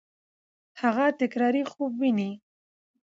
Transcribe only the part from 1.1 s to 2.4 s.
تکراري خوب ویني.